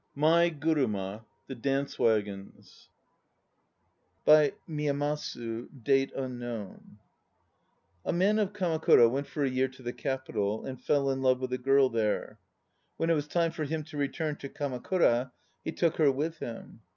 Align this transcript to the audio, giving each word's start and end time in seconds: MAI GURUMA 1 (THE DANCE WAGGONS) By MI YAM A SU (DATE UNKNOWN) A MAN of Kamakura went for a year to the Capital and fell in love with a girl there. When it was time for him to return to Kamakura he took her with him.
MAI 0.15 0.49
GURUMA 0.49 1.17
1 1.19 1.25
(THE 1.45 1.53
DANCE 1.53 1.99
WAGGONS) 1.99 2.89
By 4.25 4.53
MI 4.65 4.85
YAM 4.87 5.01
A 5.03 5.15
SU 5.15 5.69
(DATE 5.83 6.11
UNKNOWN) 6.15 6.97
A 8.05 8.11
MAN 8.11 8.39
of 8.39 8.51
Kamakura 8.51 9.07
went 9.07 9.27
for 9.27 9.43
a 9.43 9.47
year 9.51 9.67
to 9.67 9.83
the 9.83 9.93
Capital 9.93 10.65
and 10.65 10.81
fell 10.81 11.11
in 11.11 11.21
love 11.21 11.39
with 11.39 11.53
a 11.53 11.59
girl 11.59 11.87
there. 11.89 12.39
When 12.97 13.11
it 13.11 13.13
was 13.13 13.27
time 13.27 13.51
for 13.51 13.65
him 13.65 13.83
to 13.83 13.97
return 13.97 14.37
to 14.37 14.49
Kamakura 14.49 15.33
he 15.63 15.71
took 15.71 15.97
her 15.97 16.11
with 16.11 16.39
him. 16.39 16.81